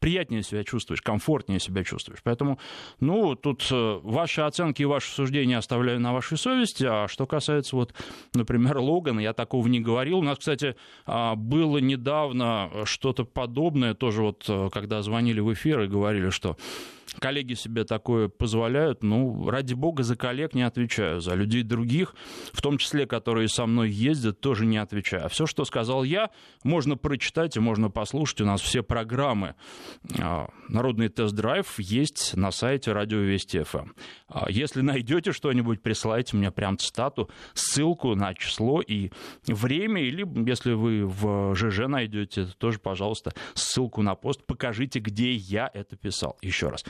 приятнее 0.00 0.42
себя 0.42 0.64
чувствуешь, 0.64 1.00
комфортнее 1.00 1.60
себя 1.60 1.84
чувствуешь. 1.84 2.20
Поэтому, 2.24 2.58
ну, 2.98 3.36
тут 3.36 3.66
э, 3.70 4.00
ваши 4.02 4.40
оценки 4.40 4.82
и 4.82 4.86
ваши 4.86 5.10
суждения 5.10 5.58
оставляю 5.58 6.00
на 6.00 6.12
вашей 6.12 6.36
совести. 6.36 6.84
А 6.84 7.06
что 7.06 7.26
касается, 7.26 7.76
вот, 7.76 7.94
например, 8.34 8.78
Логана, 8.78 9.20
я 9.20 9.32
такого 9.32 9.68
не 9.68 9.78
говорил. 9.78 10.18
У 10.18 10.22
нас, 10.22 10.38
кстати, 10.38 10.74
а, 11.06 11.36
было 11.36 11.78
недавно 11.78 12.70
что-то 12.84 13.24
подобное, 13.24 13.94
тоже 13.94 14.22
вот, 14.22 14.44
э, 14.48 14.70
когда 14.72 15.02
звонили 15.02 15.38
в 15.38 15.52
эфир 15.52 15.82
и 15.82 15.86
говорили, 15.86 16.30
что 16.30 16.56
коллеги 17.18 17.54
себе 17.54 17.84
такое 17.84 18.28
позволяют, 18.28 19.02
ну, 19.02 19.19
ради 19.48 19.74
бога, 19.74 20.02
за 20.02 20.16
коллег 20.16 20.54
не 20.54 20.62
отвечаю, 20.62 21.20
за 21.20 21.34
людей 21.34 21.62
других, 21.62 22.14
в 22.52 22.62
том 22.62 22.78
числе, 22.78 23.06
которые 23.06 23.48
со 23.48 23.66
мной 23.66 23.90
ездят, 23.90 24.40
тоже 24.40 24.66
не 24.66 24.78
отвечаю. 24.78 25.26
А 25.26 25.28
все, 25.28 25.46
что 25.46 25.64
сказал 25.64 26.04
я, 26.04 26.30
можно 26.64 26.96
прочитать 26.96 27.56
и 27.56 27.60
можно 27.60 27.90
послушать. 27.90 28.40
У 28.40 28.46
нас 28.46 28.60
все 28.60 28.82
программы 28.82 29.54
а, 30.18 30.48
«Народный 30.68 31.08
тест-драйв» 31.08 31.78
есть 31.78 32.36
на 32.36 32.50
сайте 32.50 32.92
Радио 32.92 33.18
Вести 33.18 33.62
ФМ. 33.62 33.90
А 34.28 34.50
если 34.50 34.80
найдете 34.80 35.32
что-нибудь, 35.32 35.82
присылайте 35.82 36.36
мне 36.36 36.50
прям 36.50 36.78
цитату, 36.78 37.30
ссылку 37.54 38.14
на 38.14 38.34
число 38.34 38.80
и 38.80 39.10
время, 39.46 40.02
или 40.02 40.26
если 40.48 40.72
вы 40.72 41.06
в 41.06 41.54
ЖЖ 41.54 41.88
найдете, 41.88 42.46
тоже, 42.58 42.78
пожалуйста, 42.78 43.32
ссылку 43.54 44.02
на 44.02 44.14
пост, 44.14 44.44
покажите, 44.46 45.00
где 45.00 45.32
я 45.32 45.70
это 45.72 45.96
писал. 45.96 46.36
Еще 46.42 46.68
раз 46.68 46.84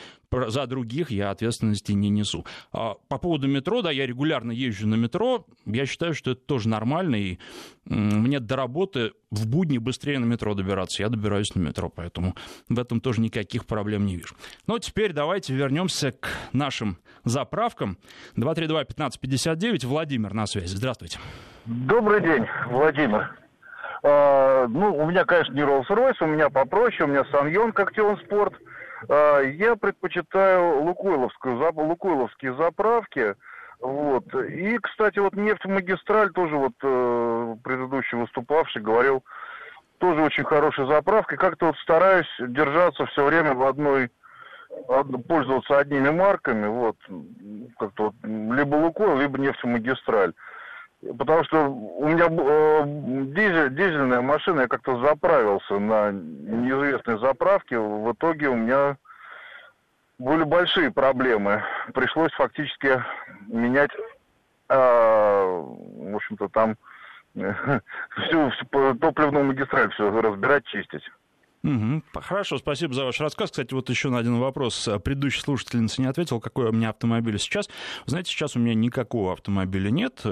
за 0.49 0.67
других 0.67 1.11
я 1.11 1.31
ответственности 1.31 1.93
не 1.93 2.09
несу. 2.09 2.20
А 2.73 2.95
по 3.09 3.19
поводу 3.19 3.49
метро, 3.49 3.83
да, 3.83 3.91
я 3.91 4.07
регулярно 4.07 4.53
езжу 4.53 4.87
на 4.87 4.95
метро, 4.95 5.47
я 5.67 5.87
считаю, 5.87 6.15
что 6.15 6.33
это 6.33 6.41
тоже 6.41 6.69
нормально, 6.69 7.17
и 7.17 7.39
мне 7.85 8.41
до 8.41 8.57
работы 8.57 9.13
в 9.31 9.47
будни 9.47 9.79
быстрее 9.79 10.19
на 10.19 10.25
метро 10.25 10.55
добираться, 10.55 11.03
я 11.03 11.09
добираюсь 11.09 11.55
на 11.55 11.61
метро, 11.61 11.89
поэтому 11.89 12.35
в 12.69 12.79
этом 12.79 13.01
тоже 13.01 13.21
никаких 13.21 13.67
проблем 13.67 14.07
не 14.07 14.17
вижу. 14.17 14.35
Но 14.67 14.79
теперь 14.79 15.13
давайте 15.13 15.55
вернемся 15.55 16.13
к 16.13 16.29
нашим 16.53 16.99
заправкам. 17.25 17.99
232-1559, 18.37 19.87
Владимир 19.87 20.35
на 20.35 20.47
связи, 20.47 20.75
здравствуйте. 20.75 21.19
Добрый 21.67 22.21
день, 22.23 22.47
Владимир. 22.69 23.37
А, 24.03 24.67
ну, 24.67 24.97
у 24.97 25.07
меня, 25.11 25.25
конечно, 25.25 25.53
не 25.53 25.61
Rolls-Royce, 25.61 26.17
у 26.21 26.27
меня 26.27 26.49
попроще, 26.49 27.05
у 27.05 27.07
меня 27.13 27.25
Саньон 27.31 27.73
Коктеон 27.73 28.19
Спорт– 28.19 28.55
а, 28.63 28.70
я 29.09 29.77
предпочитаю 29.77 30.83
Лукойловскую, 30.83 31.57
Лукойловские 31.57 32.55
заправки. 32.55 33.35
Вот. 33.81 34.35
И, 34.35 34.79
кстати, 34.79 35.19
вот 35.19 35.35
нефть-магистраль 35.35 36.31
тоже 36.33 36.57
вот 36.57 36.75
э, 36.83 37.57
предыдущий 37.65 38.19
выступавший 38.19 38.83
говорил, 38.83 39.25
тоже 39.99 40.23
очень 40.23 40.45
хорошая 40.45 40.87
заправка. 40.87 41.37
Как-то 41.37 41.67
вот 41.67 41.77
стараюсь 41.79 42.29
держаться 42.41 43.07
все 43.07 43.25
время 43.25 43.55
в 43.55 43.63
одной, 43.63 44.11
пользоваться 45.29 45.79
одними 45.79 46.11
марками, 46.11 46.67
вот, 46.67 46.97
как-то 47.79 48.05
вот, 48.05 48.15
либо 48.23 48.77
Лукойл, 48.77 49.19
либо 49.19 49.39
нефть-магистраль. 49.39 50.33
Потому 51.19 51.45
что 51.45 51.69
у 51.71 52.07
меня 52.07 52.27
э, 52.27 52.83
дизель, 53.35 53.75
дизельная 53.75 54.21
машина, 54.21 54.63
я 54.63 54.69
как-то 54.69 55.01
заправился 55.01 55.79
на 55.79 56.13
неизвестной 56.13 57.19
заправке. 57.19 57.79
В 57.79 58.13
итоге 58.13 58.49
у 58.49 58.55
меня 58.55 58.99
были 60.19 60.45
большие 60.45 60.91
проблемы. 60.91 61.63
Пришлось 61.95 62.33
фактически 62.33 63.03
менять, 63.47 63.91
э, 64.69 64.75
в 64.77 66.17
общем-то, 66.17 66.49
там 66.51 66.77
всю, 67.35 68.51
всю 68.51 68.95
топливную 68.97 69.45
магистраль, 69.45 69.91
все 69.93 70.11
разбирать, 70.21 70.67
чистить. 70.67 71.03
Угу. 71.63 72.03
Хорошо, 72.15 72.57
спасибо 72.57 72.95
за 72.95 73.05
ваш 73.05 73.21
рассказ. 73.21 73.51
Кстати, 73.51 73.75
вот 73.75 73.91
еще 73.91 74.09
на 74.09 74.19
один 74.19 74.39
вопрос. 74.39 74.89
Предыдущий 75.05 75.43
слушательница 75.43 76.01
не 76.01 76.09
ответил, 76.09 76.41
какой 76.41 76.71
у 76.71 76.73
меня 76.73 76.89
автомобиль 76.89 77.39
сейчас. 77.39 77.69
Знаете, 78.07 78.31
сейчас 78.31 78.57
у 78.57 78.59
меня 78.61 78.73
никакого 78.75 79.35
автомобиля 79.35 79.91
нет. 79.91 80.25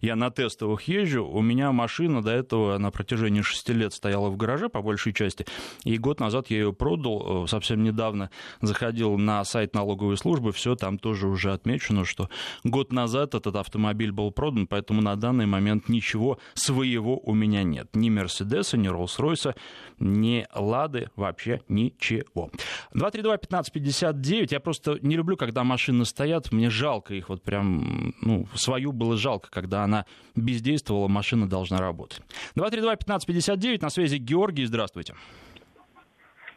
Я 0.00 0.14
на 0.14 0.30
тестовых 0.30 0.82
езжу. 0.82 1.26
У 1.26 1.42
меня 1.42 1.72
машина 1.72 2.22
до 2.22 2.30
этого 2.30 2.78
на 2.78 2.92
протяжении 2.92 3.42
шести 3.42 3.72
лет 3.72 3.92
стояла 3.92 4.30
в 4.30 4.36
гараже, 4.36 4.68
по 4.68 4.80
большей 4.80 5.12
части. 5.12 5.44
И 5.82 5.98
год 5.98 6.20
назад 6.20 6.50
я 6.50 6.58
ее 6.58 6.72
продал. 6.72 7.48
Совсем 7.48 7.82
недавно 7.82 8.30
заходил 8.60 9.18
на 9.18 9.42
сайт 9.44 9.74
налоговой 9.74 10.16
службы. 10.16 10.52
Все 10.52 10.76
там 10.76 10.98
тоже 10.98 11.26
уже 11.26 11.52
отмечено, 11.52 12.04
что 12.04 12.28
год 12.62 12.92
назад 12.92 13.34
этот 13.34 13.56
автомобиль 13.56 14.12
был 14.12 14.30
продан, 14.30 14.68
поэтому 14.68 15.02
на 15.02 15.16
данный 15.16 15.46
момент 15.46 15.88
ничего 15.88 16.38
своего 16.54 17.18
у 17.18 17.34
меня 17.34 17.64
нет. 17.64 17.88
Ни 17.94 18.08
Мерседеса, 18.08 18.76
ни 18.76 18.88
Роллс-Ройса, 18.88 19.56
ни 19.98 20.46
Лады, 20.60 21.08
вообще 21.16 21.60
ничего. 21.68 22.50
232-1559, 22.94 24.48
я 24.50 24.60
просто 24.60 24.98
не 25.02 25.16
люблю, 25.16 25.36
когда 25.36 25.64
машины 25.64 26.04
стоят, 26.04 26.52
мне 26.52 26.70
жалко 26.70 27.14
их, 27.14 27.28
вот 27.28 27.42
прям, 27.42 28.14
ну, 28.22 28.46
свою 28.54 28.92
было 28.92 29.16
жалко, 29.16 29.50
когда 29.50 29.84
она 29.84 30.04
бездействовала, 30.36 31.08
машина 31.08 31.48
должна 31.48 31.78
работать. 31.78 32.22
232-1559, 32.56 33.82
на 33.82 33.90
связи 33.90 34.16
Георгий, 34.16 34.64
здравствуйте. 34.66 35.14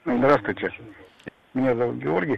Здравствуйте, 0.06 0.72
меня 1.54 1.76
зовут 1.76 1.98
Георгий, 1.98 2.38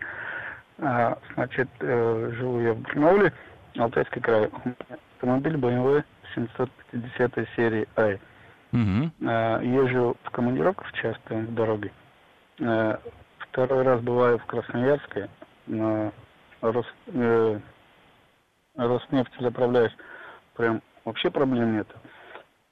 а, 0.77 1.17
значит, 1.33 1.69
э, 1.79 2.31
живу 2.37 2.59
я 2.59 2.73
в 2.73 2.79
Барнауле, 2.79 3.33
Алтайский 3.77 4.21
край. 4.21 4.49
Автомобиль 5.15 5.55
BMW 5.55 6.03
750 6.33 7.47
серии 7.55 7.87
i. 7.95 8.19
Угу. 8.75 9.29
Езжу 9.63 10.17
в 10.23 10.31
командировках 10.31 10.91
часто 10.93 11.35
в 11.35 11.53
дороге. 11.53 11.91
Э, 12.59 12.97
второй 13.39 13.83
раз 13.83 14.01
бываю 14.01 14.37
в 14.37 14.45
Красноярске, 14.45 15.29
на 15.65 16.11
Рос, 16.61 16.85
э, 17.07 17.59
заправляюсь. 19.39 19.95
Прям 20.55 20.81
вообще 21.05 21.29
проблем 21.29 21.77
нет. 21.77 21.87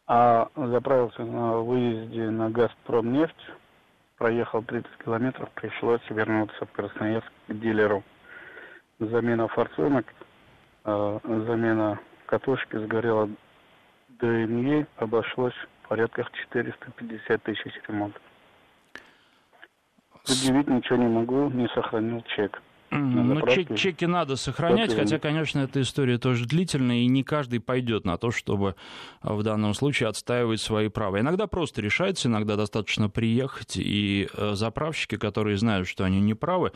А 0.07 0.49
заправился 0.55 1.23
на 1.23 1.59
выезде 1.59 2.29
на 2.29 2.49
Газпромнефть, 2.49 3.51
проехал 4.17 4.61
30 4.61 4.89
километров, 4.97 5.49
пришлось 5.51 6.01
вернуться 6.09 6.65
в 6.65 6.71
Красноярск 6.73 7.31
к 7.47 7.53
дилеру. 7.53 8.03
Замена 8.99 9.47
форсунок, 9.47 10.05
э, 10.83 11.19
замена 11.23 11.97
катушки 12.25 12.75
сгорела 12.77 13.29
ДМЕ, 14.19 14.85
обошлось 14.97 15.55
порядках 15.93 16.27
450 16.31 17.43
тысяч 17.43 17.71
ремонт. 17.87 18.15
Предъявить 20.25 20.67
ничего 20.67 20.97
не 20.97 21.07
могу, 21.07 21.51
не 21.51 21.67
сохранил 21.67 22.23
чек. 22.35 22.63
Ну, 22.89 23.47
чек, 23.47 23.75
чеки 23.75 24.05
надо 24.05 24.35
сохранять, 24.35 24.95
хотя, 24.95 25.19
конечно, 25.19 25.59
эта 25.59 25.81
история 25.81 26.17
тоже 26.17 26.47
длительная, 26.47 26.97
и 26.97 27.07
не 27.07 27.23
каждый 27.23 27.59
пойдет 27.59 28.05
на 28.05 28.17
то, 28.17 28.31
чтобы 28.31 28.75
в 29.21 29.43
данном 29.43 29.75
случае 29.75 30.09
отстаивать 30.09 30.61
свои 30.61 30.89
права. 30.89 31.19
Иногда 31.19 31.45
просто 31.45 31.81
решается, 31.81 32.27
иногда 32.27 32.55
достаточно 32.55 33.07
приехать, 33.07 33.77
и 33.77 34.29
э, 34.33 34.53
заправщики, 34.53 35.17
которые 35.17 35.57
знают, 35.57 35.87
что 35.87 36.05
они 36.05 36.21
не 36.21 36.33
правы, 36.33 36.71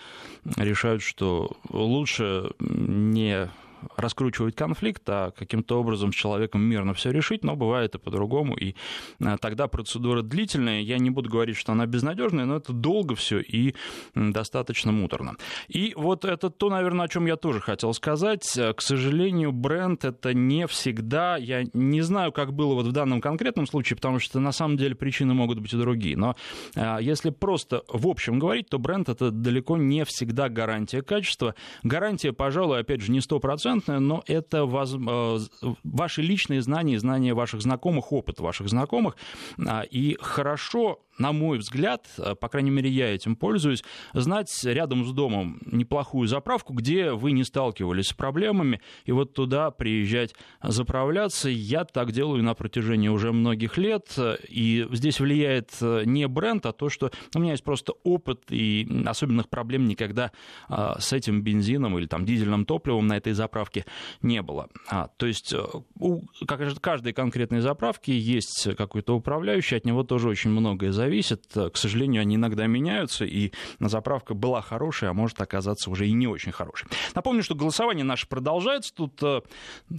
решают, 0.57 1.01
что 1.01 1.57
лучше 1.69 2.51
не 2.59 3.49
раскручивать 3.95 4.55
конфликт, 4.55 5.03
а 5.07 5.31
каким-то 5.31 5.79
образом 5.79 6.11
с 6.11 6.15
человеком 6.15 6.61
мирно 6.61 6.93
все 6.93 7.11
решить, 7.11 7.43
но 7.43 7.55
бывает 7.55 7.95
и 7.95 7.97
по-другому, 7.97 8.55
и 8.55 8.75
а, 9.23 9.37
тогда 9.37 9.67
процедура 9.67 10.21
длительная, 10.21 10.81
я 10.81 10.97
не 10.97 11.09
буду 11.09 11.29
говорить, 11.29 11.57
что 11.57 11.71
она 11.71 11.85
безнадежная, 11.85 12.45
но 12.45 12.57
это 12.57 12.73
долго 12.73 13.15
все 13.15 13.39
и 13.39 13.75
достаточно 14.15 14.91
муторно. 14.91 15.35
И 15.67 15.93
вот 15.95 16.25
это 16.25 16.49
то, 16.49 16.69
наверное, 16.69 17.05
о 17.05 17.09
чем 17.09 17.25
я 17.25 17.35
тоже 17.35 17.59
хотел 17.59 17.93
сказать. 17.93 18.47
К 18.47 18.81
сожалению, 18.81 19.51
бренд 19.51 20.05
это 20.05 20.33
не 20.33 20.67
всегда, 20.67 21.37
я 21.37 21.63
не 21.73 22.01
знаю, 22.01 22.31
как 22.31 22.53
было 22.53 22.73
вот 22.73 22.85
в 22.87 22.91
данном 22.91 23.21
конкретном 23.21 23.67
случае, 23.67 23.97
потому 23.97 24.19
что 24.19 24.39
на 24.39 24.51
самом 24.51 24.77
деле 24.77 24.95
причины 24.95 25.33
могут 25.33 25.59
быть 25.59 25.73
и 25.73 25.77
другие, 25.77 26.17
но 26.17 26.35
а, 26.75 26.99
если 26.99 27.29
просто 27.29 27.83
в 27.87 28.07
общем 28.07 28.39
говорить, 28.39 28.69
то 28.69 28.79
бренд 28.79 29.09
это 29.09 29.31
далеко 29.31 29.77
не 29.77 30.05
всегда 30.05 30.49
гарантия 30.49 31.01
качества. 31.01 31.55
Гарантия, 31.83 32.33
пожалуй, 32.33 32.79
опять 32.79 33.01
же, 33.01 33.11
не 33.11 33.21
стопроцентная, 33.67 33.99
но 33.99 34.23
это 34.25 34.65
воз... 34.65 34.95
Э, 34.95 35.39
ваши 35.83 36.21
личные 36.21 36.61
знания, 36.61 36.99
знания 36.99 37.33
ваших 37.33 37.61
знакомых, 37.61 38.11
опыт 38.11 38.39
ваших 38.39 38.69
знакомых. 38.69 39.17
А, 39.65 39.81
и 39.81 40.17
хорошо 40.19 40.99
на 41.17 41.31
мой 41.31 41.57
взгляд, 41.57 42.07
э, 42.17 42.35
по 42.35 42.47
крайней 42.47 42.71
мере, 42.71 42.89
я 42.89 43.13
этим 43.13 43.35
пользуюсь, 43.35 43.83
знать 44.13 44.51
рядом 44.63 45.05
с 45.05 45.11
домом 45.11 45.59
неплохую 45.65 46.27
заправку, 46.27 46.73
где 46.73 47.11
вы 47.11 47.31
не 47.31 47.43
сталкивались 47.43 48.07
с 48.07 48.13
проблемами, 48.13 48.81
и 49.05 49.11
вот 49.11 49.33
туда 49.33 49.71
приезжать 49.71 50.35
заправляться. 50.61 51.49
Я 51.49 51.85
так 51.85 52.11
делаю 52.11 52.43
на 52.43 52.53
протяжении 52.53 53.09
уже 53.09 53.31
многих 53.31 53.77
лет, 53.77 54.17
и 54.47 54.87
здесь 54.91 55.19
влияет 55.19 55.71
э, 55.81 56.03
не 56.05 56.27
бренд, 56.27 56.65
а 56.65 56.71
то, 56.71 56.89
что 56.89 57.11
у 57.35 57.39
меня 57.39 57.51
есть 57.51 57.63
просто 57.63 57.93
опыт, 58.03 58.43
и 58.49 58.87
особенных 59.05 59.49
проблем 59.49 59.85
никогда 59.85 60.31
э, 60.69 60.93
с 60.99 61.13
этим 61.13 61.41
бензином 61.41 61.97
или 61.97 62.05
там 62.05 62.25
дизельным 62.25 62.65
топливом 62.65 63.07
на 63.07 63.17
этой 63.17 63.33
заправке 63.33 63.85
не 64.21 64.41
было. 64.41 64.69
А, 64.89 65.09
то 65.17 65.25
есть 65.25 65.53
у 65.99 66.21
каждой 66.47 67.13
конкретной 67.13 67.61
заправки 67.61 68.11
есть 68.11 68.75
какой-то 68.75 69.15
управляющий, 69.15 69.75
от 69.75 69.85
него 69.85 70.03
тоже 70.03 70.29
очень 70.29 70.51
многое 70.51 70.91
зависит 70.91 71.06
зависит. 71.07 71.43
К 71.53 71.75
сожалению, 71.75 72.21
они 72.21 72.35
иногда 72.35 72.67
меняются, 72.67 73.23
и 73.23 73.51
заправка 73.79 74.33
была 74.33 74.61
хорошая, 74.61 75.11
а 75.11 75.13
может 75.13 75.41
оказаться 75.41 75.89
уже 75.89 76.05
и 76.05 76.11
не 76.11 76.27
очень 76.27 76.51
хорошей. 76.51 76.87
Напомню, 77.15 77.43
что 77.43 77.55
голосование 77.55 78.03
наше 78.03 78.27
продолжается. 78.27 78.93
Тут, 78.93 79.23
э, 79.23 79.41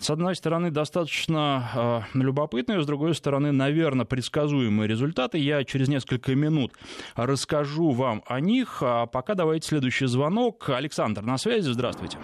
с 0.00 0.10
одной 0.10 0.36
стороны, 0.36 0.70
достаточно 0.70 2.04
э, 2.14 2.18
любопытные, 2.18 2.82
с 2.82 2.86
другой 2.86 3.14
стороны, 3.14 3.52
наверное, 3.52 4.04
предсказуемые 4.04 4.86
результаты. 4.86 5.38
Я 5.38 5.64
через 5.64 5.88
несколько 5.88 6.34
минут 6.34 6.74
расскажу 7.16 7.90
вам 7.90 8.22
о 8.26 8.40
них. 8.40 8.82
А 8.82 9.06
пока 9.06 9.34
давайте 9.34 9.68
следующий 9.68 10.06
звонок. 10.06 10.68
Александр 10.68 11.22
на 11.22 11.38
связи. 11.38 11.70
Здравствуйте. 11.70 12.18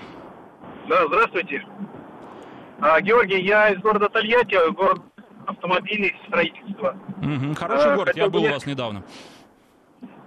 Да, 0.89 1.07
здравствуйте. 1.07 1.65
А, 2.81 3.01
Георгий, 3.01 3.41
я 3.43 3.71
из 3.71 3.81
города 3.81 4.09
Тольятти, 4.11 4.59
город 4.73 5.01
автомобилей, 5.47 6.15
строительства. 6.27 6.97
Угу, 7.19 7.55
хороший 7.55 7.93
а, 7.93 7.97
город, 7.97 8.17
я 8.17 8.29
был 8.29 8.45
у 8.45 8.51
вас 8.51 8.67
недавно. 8.67 9.03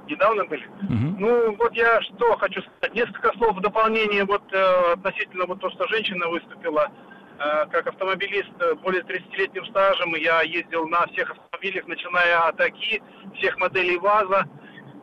Недавно 0.07 0.45
были? 0.45 0.65
Угу. 0.65 1.19
Ну, 1.19 1.55
вот 1.55 1.73
я 1.73 2.01
что 2.01 2.37
хочу 2.37 2.61
сказать. 2.61 2.95
Несколько 2.95 3.33
слов 3.37 3.57
в 3.57 3.61
дополнение 3.61 4.23
вот 4.23 4.41
э, 4.53 4.93
относительно 4.93 5.45
вот 5.45 5.59
то, 5.59 5.69
что 5.69 5.87
женщина 5.87 6.27
выступила. 6.29 6.89
Э, 7.39 7.65
как 7.69 7.87
автомобилист 7.87 8.51
более 8.83 9.03
30-летним 9.03 9.65
стажем, 9.65 10.15
я 10.15 10.41
ездил 10.41 10.87
на 10.87 11.05
всех 11.07 11.31
автомобилях, 11.31 11.87
начиная 11.87 12.39
от 12.47 12.59
АКИ, 12.59 13.01
всех 13.35 13.57
моделей 13.59 13.97
ВАЗа, 13.97 14.47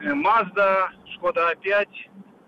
э, 0.01 0.13
Mazda, 0.13 0.89
Шкода 1.15 1.53
А5, 1.53 1.87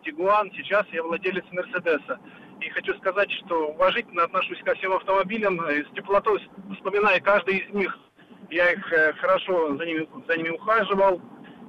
Тигуан. 0.05 0.51
Сейчас 0.57 0.87
я 0.93 1.03
владелец 1.03 1.45
Мерседеса. 1.53 2.19
И 2.61 2.71
хочу 2.71 2.95
сказать, 2.95 3.31
что 3.33 3.69
уважительно 3.69 4.25
отношусь 4.25 4.63
ко 4.63 4.75
всем 4.75 4.93
автомобилям, 4.95 5.61
э, 5.61 5.85
с 5.85 5.95
теплотой 5.95 6.41
вспоминая 6.75 7.21
каждый 7.21 7.59
из 7.59 7.75
них. 7.75 7.97
Я 8.51 8.73
их 8.73 8.93
э, 8.93 9.13
хорошо 9.15 9.77
за 9.77 9.85
ними, 9.85 10.09
за 10.27 10.37
ними 10.37 10.51
ухаживал, 10.51 11.21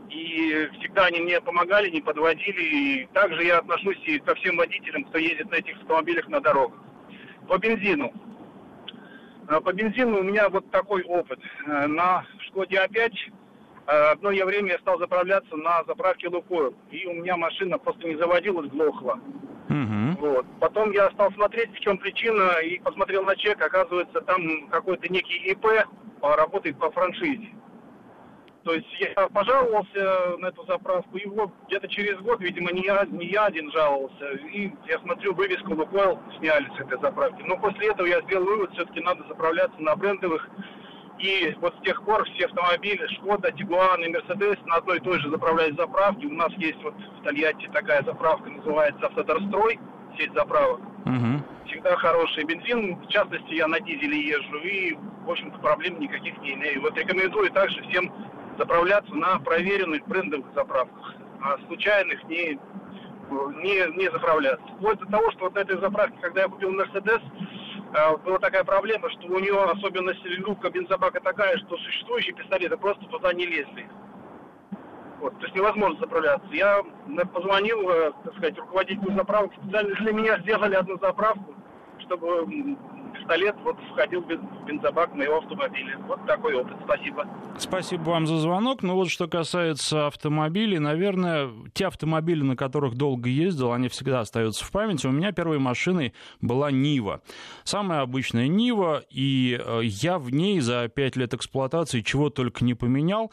и 0.09 0.69
всегда 0.79 1.05
они 1.05 1.21
мне 1.21 1.41
помогали, 1.41 1.89
не 1.89 2.01
подводили. 2.01 2.61
И 2.61 3.09
также 3.13 3.43
я 3.43 3.57
отношусь 3.57 3.99
и 4.05 4.19
ко 4.19 4.33
всем 4.35 4.55
водителям, 4.55 5.03
кто 5.05 5.17
ездит 5.17 5.51
на 5.51 5.55
этих 5.55 5.75
автомобилях 5.77 6.27
на 6.29 6.39
дорогах. 6.39 6.79
По 7.49 7.57
бензину. 7.57 8.13
Э, 9.49 9.59
по 9.59 9.73
бензину 9.73 10.19
у 10.19 10.23
меня 10.23 10.47
вот 10.47 10.71
такой 10.71 11.03
опыт. 11.03 11.39
На 11.65 12.25
Шкоде 12.47 12.77
А5 12.77 13.11
одно 13.87 14.31
я 14.31 14.45
время 14.45 14.71
я 14.71 14.79
стал 14.79 14.99
заправляться 14.99 15.55
на 15.57 15.83
заправке 15.83 16.29
Лукойл. 16.29 16.73
И 16.91 17.05
у 17.07 17.13
меня 17.13 17.35
машина 17.35 17.77
просто 17.77 18.07
не 18.07 18.15
заводилась, 18.15 18.69
глохла. 18.69 19.19
Вот. 20.17 20.45
Потом 20.59 20.91
я 20.91 21.09
стал 21.11 21.31
смотреть, 21.33 21.71
в 21.73 21.79
чем 21.79 21.97
причина, 21.97 22.59
и 22.63 22.79
посмотрел 22.79 23.23
на 23.23 23.35
чек, 23.35 23.61
оказывается, 23.61 24.21
там 24.21 24.67
какой-то 24.69 25.11
некий 25.11 25.37
ИП 25.51 25.65
работает 26.21 26.79
по 26.79 26.89
франшизе. 26.91 27.49
То 28.63 28.73
есть 28.73 28.87
я 28.99 29.29
пожаловался 29.29 30.37
на 30.39 30.47
эту 30.47 30.65
заправку, 30.65 31.17
и 31.17 31.25
вот 31.27 31.51
где-то 31.67 31.87
через 31.87 32.17
год, 32.19 32.41
видимо, 32.41 32.71
не 32.71 32.81
я, 32.81 33.05
не 33.05 33.27
я 33.27 33.45
один 33.45 33.71
жаловался, 33.71 34.31
и 34.51 34.73
я 34.87 34.99
смотрю, 34.99 35.35
вывеску 35.35 35.73
Лукойл 35.73 36.19
сняли 36.39 36.67
с 36.75 36.81
этой 36.81 36.99
заправки. 36.99 37.43
Но 37.43 37.57
после 37.57 37.89
этого 37.89 38.07
я 38.07 38.19
сделал 38.23 38.45
вывод, 38.45 38.73
все-таки 38.73 38.99
надо 39.01 39.23
заправляться 39.27 39.79
на 39.79 39.95
брендовых 39.95 40.49
и 41.19 41.55
вот 41.61 41.73
с 41.79 41.83
тех 41.83 42.03
пор 42.03 42.25
все 42.25 42.45
автомобили, 42.45 43.07
Шкода, 43.15 43.51
Тигуан 43.51 44.03
и 44.03 44.09
Мерседес 44.09 44.57
на 44.65 44.75
одной 44.75 44.97
и 44.97 45.01
той 45.01 45.19
же 45.19 45.29
заправляют 45.29 45.75
заправки. 45.75 46.25
У 46.25 46.33
нас 46.33 46.51
есть 46.57 46.81
вот 46.83 46.93
в 46.93 47.23
Тольятти 47.23 47.67
такая 47.73 48.03
заправка, 48.03 48.49
называется 48.49 49.07
Автодорстрой, 49.07 49.79
сеть 50.17 50.33
заправок. 50.33 50.79
Угу. 51.05 51.67
Всегда 51.67 51.95
хороший 51.97 52.43
бензин, 52.43 52.95
в 52.97 53.07
частности, 53.07 53.53
я 53.53 53.67
на 53.67 53.79
дизеле 53.79 54.19
езжу, 54.19 54.57
и, 54.59 54.97
в 55.25 55.31
общем-то, 55.31 55.57
проблем 55.59 55.99
никаких 55.99 56.37
не 56.39 56.53
имею. 56.53 56.81
Вот 56.81 56.97
рекомендую 56.97 57.51
также 57.51 57.81
всем 57.83 58.11
заправляться 58.57 59.13
на 59.13 59.39
проверенных 59.39 60.05
брендовых 60.07 60.47
заправках, 60.55 61.15
а 61.41 61.57
случайных 61.67 62.23
не, 62.25 62.59
не, 63.29 63.97
не 63.97 64.11
заправляться. 64.11 64.65
Вплоть 64.77 64.99
до 64.99 65.05
того, 65.07 65.31
что 65.31 65.45
вот 65.45 65.55
на 65.55 65.59
этой 65.59 65.79
заправке, 65.79 66.17
когда 66.21 66.41
я 66.41 66.47
купил 66.47 66.71
Мерседес, 66.71 67.21
а, 67.93 68.17
была 68.17 68.39
такая 68.39 68.63
проблема, 68.63 69.09
что 69.11 69.27
у 69.27 69.39
нее 69.39 69.61
особенность 69.63 70.23
люка 70.23 70.69
бензобака 70.69 71.19
такая, 71.19 71.57
что 71.57 71.77
существующие 71.77 72.35
пистолеты 72.35 72.77
просто 72.77 73.05
туда 73.05 73.33
не 73.33 73.45
лезли. 73.45 73.87
Вот, 75.19 75.37
то 75.39 75.45
есть 75.45 75.55
невозможно 75.55 75.99
заправляться. 75.99 76.47
Я 76.51 76.83
позвонил, 77.33 77.89
э, 77.89 78.11
так 78.23 78.33
сказать, 78.33 78.57
руководителю 78.59 79.15
заправок, 79.15 79.51
специально 79.53 79.95
для 79.95 80.13
меня 80.13 80.39
сделали 80.39 80.75
одну 80.75 80.99
заправку, 80.99 81.55
чтобы 81.99 82.45
пистолет 83.27 83.55
вот 83.63 83.77
входил 83.91 84.21
в 84.21 84.65
бензобак 84.65 85.13
моего 85.13 85.37
автомобиля. 85.37 85.97
Вот 86.07 86.25
такой 86.25 86.55
опыт. 86.55 86.77
Спасибо. 86.83 87.27
Спасибо 87.57 88.01
вам 88.09 88.27
за 88.27 88.37
звонок. 88.37 88.83
Ну 88.83 88.95
вот 88.95 89.09
что 89.09 89.27
касается 89.27 90.07
автомобилей, 90.07 90.79
наверное, 90.79 91.49
те 91.73 91.87
автомобили, 91.87 92.43
на 92.43 92.55
которых 92.55 92.95
долго 92.95 93.29
ездил, 93.29 93.73
они 93.73 93.89
всегда 93.89 94.21
остаются 94.21 94.63
в 94.63 94.71
памяти. 94.71 95.07
У 95.07 95.11
меня 95.11 95.31
первой 95.31 95.59
машиной 95.59 96.13
была 96.41 96.71
Нива. 96.71 97.21
Самая 97.63 98.01
обычная 98.01 98.47
Нива, 98.47 99.03
и 99.09 99.59
э, 99.59 99.81
я 99.83 100.19
в 100.19 100.31
ней 100.31 100.59
за 100.59 100.87
5 100.87 101.15
лет 101.17 101.33
эксплуатации 101.33 102.01
чего 102.01 102.29
только 102.29 102.63
не 102.63 102.75
поменял, 102.75 103.31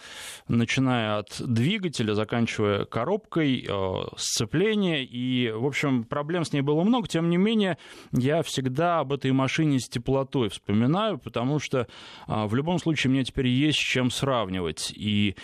начиная 0.49 1.19
от 1.19 1.41
двигателя, 1.41 2.15
заканчивая 2.15 2.85
коробкой, 2.85 3.65
э, 3.69 3.95
сцепления. 4.17 5.05
И, 5.05 5.51
в 5.51 5.67
общем, 5.67 6.05
проблем 6.05 6.45
с 6.45 6.53
ней 6.53 6.63
было 6.63 6.83
много. 6.83 7.07
Тем 7.07 7.29
не 7.31 7.37
менее, 7.37 7.79
я 8.13 8.43
всегда 8.43 9.01
об 9.01 9.13
этой 9.13 9.33
машине 9.33 9.79
с 9.85 9.89
теплотой 9.89 10.49
вспоминаю, 10.49 11.19
потому 11.19 11.59
что 11.59 11.87
а, 12.27 12.47
в 12.47 12.55
любом 12.55 12.79
случае 12.79 13.11
мне 13.11 13.25
теперь 13.25 13.47
есть 13.47 13.79
с 13.79 13.83
чем 13.83 14.11
сравнивать. 14.11 14.93
И 14.95 15.37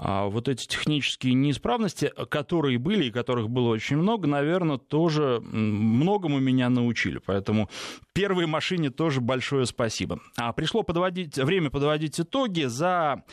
а 0.00 0.28
вот 0.28 0.48
эти 0.48 0.66
технические 0.68 1.34
неисправности, 1.34 2.12
которые 2.30 2.78
были 2.78 3.06
и 3.06 3.10
которых 3.10 3.50
было 3.50 3.70
очень 3.70 3.96
много, 3.96 4.28
наверное, 4.28 4.78
тоже 4.78 5.40
многому 5.40 6.38
меня 6.38 6.68
научили. 6.68 7.18
Поэтому 7.18 7.68
первой 8.12 8.46
машине 8.46 8.90
тоже 8.90 9.20
большое 9.20 9.66
спасибо. 9.66 10.20
А 10.36 10.52
пришло 10.52 10.84
подводить, 10.84 11.36
время 11.36 11.70
подводить 11.70 12.20
итоги 12.20 12.62
за 12.62 13.24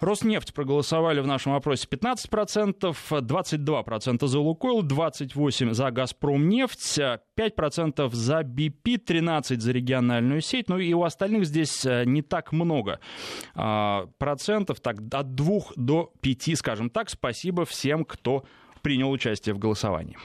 Роснефть 0.00 0.54
проголосовали 0.54 1.20
в 1.20 1.26
нашем 1.26 1.52
опросе 1.52 1.86
15%, 1.88 2.94
22% 3.10 4.26
за 4.26 4.38
Лукойл, 4.38 4.82
28% 4.82 5.72
за 5.72 5.90
Газпромнефть, 5.90 6.98
5% 7.38 8.10
за 8.12 8.40
BP, 8.40 9.04
13% 9.06 9.60
за 9.60 9.72
региональную 9.72 10.40
сеть. 10.40 10.68
Ну 10.68 10.78
и 10.78 10.92
у 10.94 11.02
остальных 11.02 11.44
здесь 11.46 11.84
э, 11.84 12.04
не 12.04 12.22
так 12.22 12.52
много 12.52 13.00
а, 13.54 14.06
процентов, 14.18 14.80
так 14.80 14.96
от 15.12 15.34
2 15.34 15.60
до 15.76 16.12
5, 16.22 16.58
скажем 16.58 16.90
так. 16.90 17.10
Спасибо 17.10 17.64
всем, 17.64 18.04
кто 18.04 18.44
принял 18.82 19.10
участие 19.10 19.54
в 19.54 19.58
голосовании. 19.58 20.16